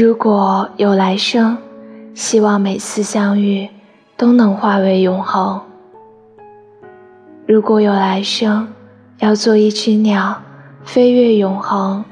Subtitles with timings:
[0.00, 1.58] 如果有来生，
[2.14, 3.68] 希望每次相遇
[4.16, 5.60] 都能化为永恒。
[7.48, 8.68] 如果有来生，
[9.18, 10.40] 要做一只鸟，
[10.84, 12.04] 飞越永恒，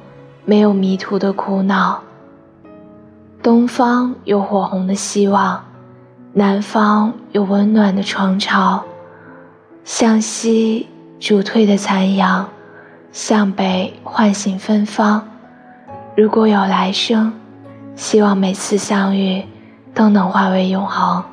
[0.44, 2.00] 没有迷途的苦恼。
[3.40, 5.64] 东方有火红的希望，
[6.32, 8.82] 南方有温暖的床巢，
[9.84, 10.88] 向西
[11.20, 12.48] 逐退的残阳，
[13.12, 15.24] 向北唤醒芬芳。
[16.16, 17.32] 如果有来生。
[17.96, 19.42] 希望每次相遇
[19.94, 21.24] 都能化为永恒。